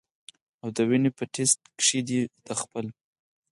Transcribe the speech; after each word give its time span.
او 0.61 0.67
د 0.75 0.77
وینې 0.89 1.11
پۀ 1.17 1.25
ټېسټ 1.33 1.59
کښې 1.79 1.99
دې 2.07 2.21
د 2.45 2.47
خپل 2.61 2.85